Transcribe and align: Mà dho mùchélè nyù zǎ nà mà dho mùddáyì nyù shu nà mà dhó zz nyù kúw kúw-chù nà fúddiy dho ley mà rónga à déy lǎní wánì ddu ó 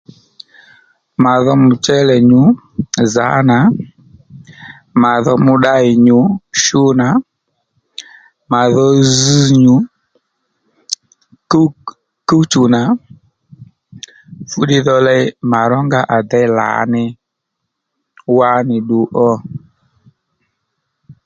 Mà 1.23 1.33
dho 1.43 1.53
mùchélè 1.65 2.15
nyù 2.29 2.41
zǎ 3.13 3.27
nà 3.49 3.57
mà 5.01 5.11
dho 5.25 5.33
mùddáyì 5.45 5.91
nyù 6.05 6.19
shu 6.63 6.81
nà 6.99 7.07
mà 8.51 8.61
dhó 8.73 8.85
zz 9.15 9.43
nyù 9.63 9.75
kúw 11.51 11.67
kúw-chù 12.27 12.61
nà 12.73 12.81
fúddiy 14.49 14.81
dho 14.85 14.95
ley 15.07 15.23
mà 15.51 15.59
rónga 15.71 15.99
à 16.15 16.17
déy 16.29 16.47
lǎní 16.57 17.03
wánì 18.37 18.77
ddu 18.81 18.99
ó 19.29 19.29